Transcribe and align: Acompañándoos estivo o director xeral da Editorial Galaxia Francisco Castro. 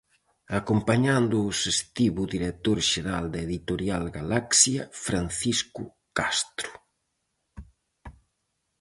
Acompañándoos 0.59 1.57
estivo 1.75 2.19
o 2.25 2.31
director 2.35 2.77
xeral 2.91 3.25
da 3.33 3.39
Editorial 3.47 4.03
Galaxia 4.17 4.81
Francisco 5.05 5.83
Castro. 6.17 6.71